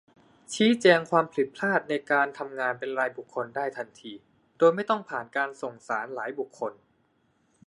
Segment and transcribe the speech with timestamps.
[0.53, 4.11] ชี้แจงความผิดพลาดในการทำงานเป็นรายบุคคลได้ทันที
[4.57, 6.73] โดยไม่ต้องผ่านการส่งสารหลายบุคคล